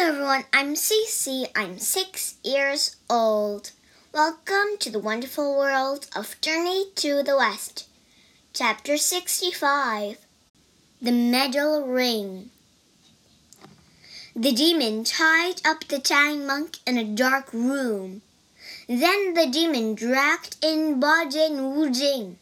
[0.00, 1.50] Hello everyone, I'm Cece.
[1.56, 3.72] I'm six years old.
[4.12, 7.88] Welcome to the wonderful world of Journey to the West.
[8.52, 10.18] Chapter 65
[11.02, 12.50] The Metal Ring.
[14.36, 18.22] The demon tied up the tang monk in a dark room.
[18.86, 22.38] Then the demon dragged in Ba and Wu Jing.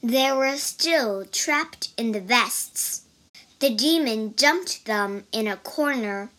[0.00, 3.02] They were still trapped in the vests.
[3.58, 6.30] The demon dumped them in a corner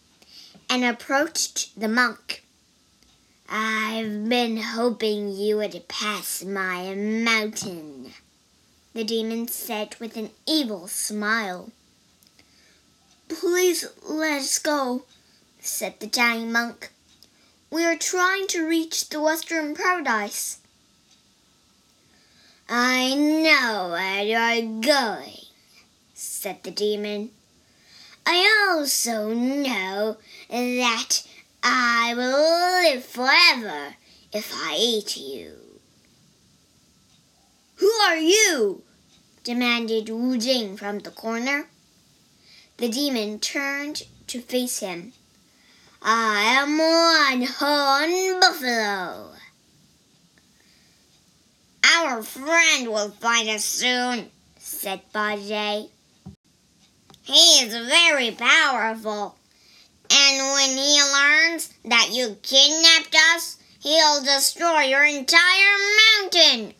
[0.69, 2.43] and approached the monk.
[3.49, 8.13] I've been hoping you would pass my mountain,
[8.93, 11.71] the demon said with an evil smile.
[13.27, 15.03] Please let us go,
[15.59, 16.91] said the Tang monk.
[17.71, 20.59] We are trying to reach the Western Paradise.
[22.67, 25.45] I know where you're going,
[26.13, 27.31] said the demon.
[28.31, 30.17] I also know
[30.51, 31.23] that
[31.63, 33.95] I will live forever
[34.31, 35.55] if I eat you.
[37.77, 38.83] Who are you?
[39.43, 41.69] demanded Wu Jing from the corner.
[42.77, 45.13] The demon turned to face him.
[45.99, 49.31] I am one horn buffalo.
[51.83, 55.89] Our friend will find us soon, said Bajie.
[57.29, 59.35] He is very powerful.
[60.09, 65.77] And when he learns that you kidnapped us, he'll destroy your entire
[66.23, 66.73] mountain.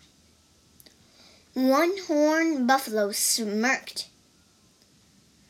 [1.54, 4.08] One horned buffalo smirked.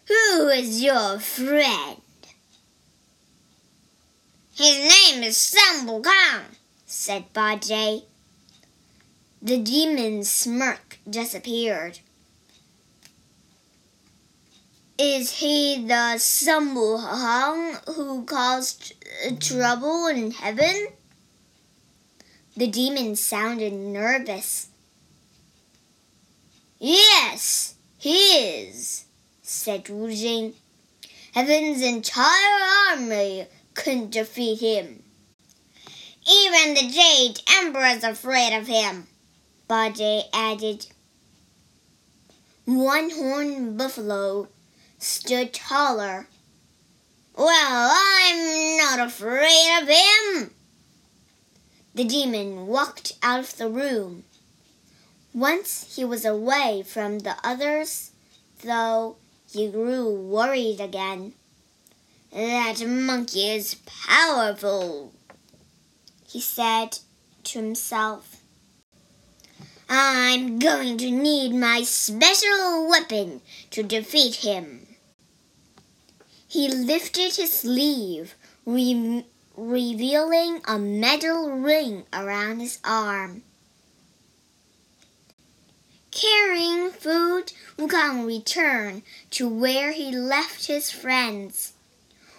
[0.09, 2.01] Who is your friend?
[4.53, 6.43] His name is Sun Wukong,
[6.85, 8.03] said Bajie.
[9.41, 11.99] The demon's smirk disappeared.
[15.01, 20.87] Is he the Sun Wukong who caused uh, trouble in heaven?
[22.57, 24.67] The demon sounded nervous.
[26.79, 29.05] Yes, he is,
[29.41, 30.55] said Wu Jing.
[31.33, 35.01] Heaven's entire army couldn't defeat him.
[36.29, 39.07] Even the Jade Emperor is afraid of him,
[39.69, 40.87] Bajie added.
[42.65, 44.49] One horned buffalo
[44.99, 46.27] stood taller.
[47.35, 50.51] Well, I'm not afraid of him.
[51.95, 54.25] The demon walked out of the room.
[55.33, 58.11] Once he was away from the others,
[58.63, 59.15] though,
[59.51, 61.33] he grew worried again.
[62.31, 65.13] That monkey is powerful,
[66.27, 66.99] he said
[67.45, 68.41] to himself.
[69.89, 74.88] I'm going to need my special weapon to defeat him.
[76.49, 78.33] He lifted his sleeve,
[78.65, 79.23] re
[79.55, 83.43] revealing a metal ring around his arm.
[86.09, 91.73] Carrying food, Wukong returned to where he left his friends.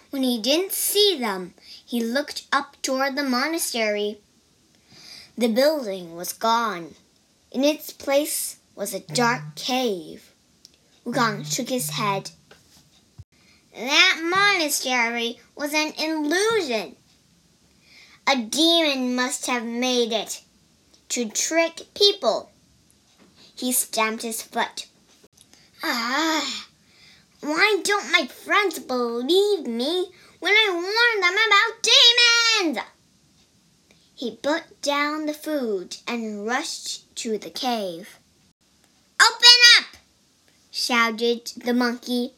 [0.09, 1.53] When he didn't see them,
[1.85, 4.19] he looked up toward the monastery.
[5.37, 6.95] The building was gone.
[7.49, 10.33] In its place was a dark cave.
[11.05, 12.31] Wukong shook his head.
[13.73, 16.97] That monastery was an illusion.
[18.27, 20.41] A demon must have made it
[21.09, 22.51] to trick people.
[23.55, 24.87] He stamped his foot.
[25.83, 26.65] Ah,
[27.39, 32.87] why don't my friends believe me when I warn them about demons?
[34.13, 38.19] He put down the food and rushed to the cave.
[39.19, 39.97] Open up!
[40.69, 42.33] shouted the monkey.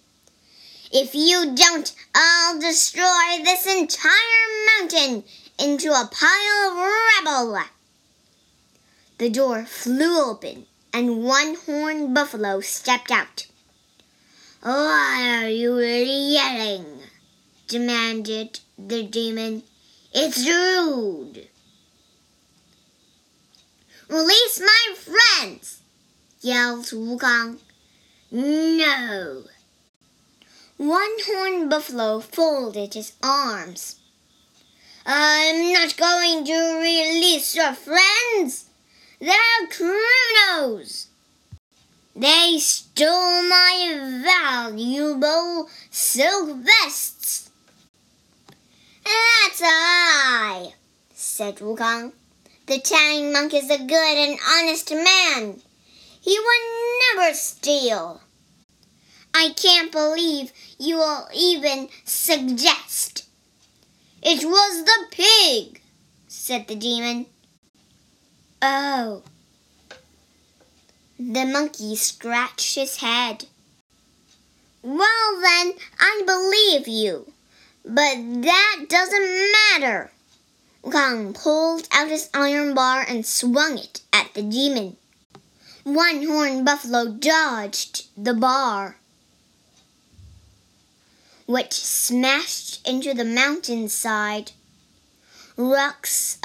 [0.95, 4.47] If you don't, I'll destroy this entire
[4.79, 5.23] mountain
[5.57, 7.59] into a pile of rubble.
[9.17, 13.47] The door flew open, and one horned buffalo stepped out.
[14.61, 16.85] Why are you yelling?
[17.67, 19.63] demanded the demon.
[20.13, 21.47] It's rude.
[24.09, 25.81] Release my friends,
[26.41, 27.57] yelled Wukong.
[28.29, 29.45] No,
[30.77, 33.97] one horned buffalo folded his arms.
[35.05, 38.69] I'm not going to release your friends.
[39.19, 41.07] They're criminals.
[42.15, 47.49] They stole my valuable silk vests.
[49.03, 50.73] That's a lie,
[51.13, 52.13] said Wukong.
[52.67, 55.61] The Tang monk is a good and honest man.
[56.21, 58.21] He would never steal.
[59.33, 63.25] I can't believe you will even suggest
[64.21, 65.81] It was the pig,
[66.27, 67.25] said the demon.
[68.61, 69.23] Oh.
[71.19, 73.45] The monkey scratched his head.
[74.81, 77.33] Well, then, I believe you.
[77.83, 80.11] But that doesn't matter.
[80.83, 84.95] Wukong pulled out his iron bar and swung it at the demon.
[85.83, 88.97] One horned buffalo dodged the bar,
[91.45, 94.51] which smashed into the mountainside.
[95.57, 96.39] Rocks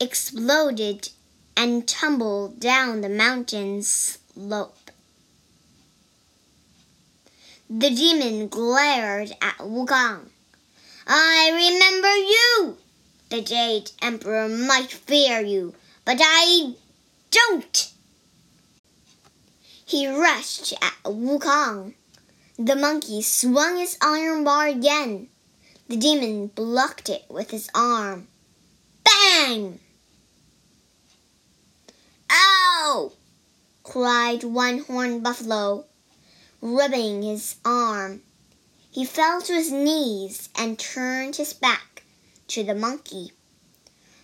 [0.00, 1.08] exploded
[1.56, 4.90] and tumbled down the mountain slope.
[7.70, 10.28] The demon glared at Wukong.
[11.06, 12.78] I remember you.
[13.30, 15.74] The Jade Emperor might fear you,
[16.04, 16.74] but I
[17.30, 17.90] don't.
[19.84, 21.94] He rushed at Wukong.
[22.58, 25.28] The monkey swung his iron bar again.
[25.88, 28.28] The demon blocked it with his arm.
[29.02, 29.80] Bang!
[32.30, 33.10] Ow!
[33.82, 35.86] cried One Horned Buffalo,
[36.60, 38.22] rubbing his arm.
[38.88, 42.04] He fell to his knees and turned his back
[42.48, 43.32] to the monkey.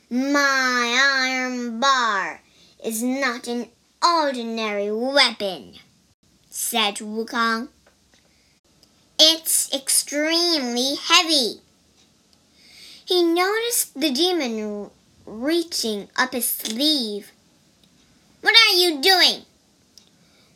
[0.09, 2.43] My iron bar
[2.85, 5.81] is not an ordinary weapon,
[6.49, 7.71] said Wukong.
[9.23, 11.61] It's extremely heavy.
[13.05, 14.91] He noticed the demon
[15.27, 17.31] reaching up his sleeve.
[18.41, 19.43] What are you doing?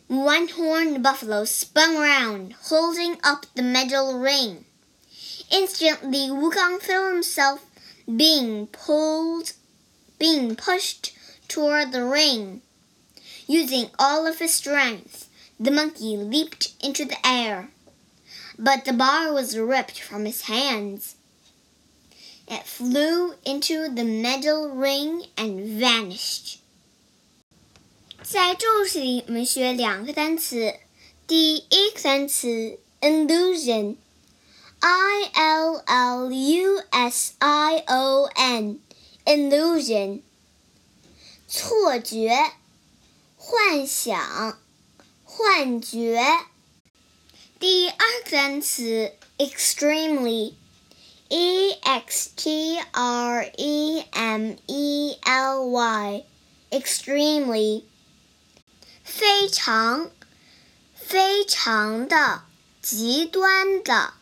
[0.09, 4.65] One horned buffalo spun round, holding up the metal ring.
[5.51, 7.67] Instantly, Wukong felt himself
[8.17, 9.53] being pulled,
[10.19, 11.13] being pushed
[11.49, 12.63] toward the ring.
[13.47, 15.29] Using all of his strength,
[15.61, 17.69] the monkey leaped into the air
[18.59, 21.17] but the bar was ripped from his hands.
[22.47, 26.59] It flew into the metal ring and vanished.
[28.23, 30.75] 在注释里，我们学两个单词。
[31.27, 33.97] 第一个单词 illusion，i
[35.33, 40.21] l l u s i o n，illusion，
[41.49, 42.53] 错觉、
[43.37, 44.59] 幻想、
[45.25, 46.23] 幻觉。
[47.65, 47.97] 第二
[48.27, 50.53] 个单词 extremely，e
[51.81, 57.85] x t r e m e l y，extremely。
[59.03, 60.11] 非常，
[60.95, 62.43] 非常的，
[62.83, 64.13] 极端的。